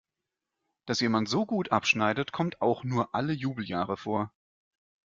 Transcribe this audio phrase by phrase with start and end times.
[0.87, 4.33] Dass jemand so gut abschneidet, kommt auch nur alle Jubeljahre vor.